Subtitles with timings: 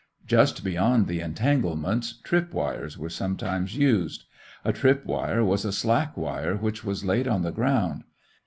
[0.25, 4.23] Just beyond the entanglements trip wires were sometimes used.
[4.65, 8.05] A trip wire was a slack wire which was laid on the ground.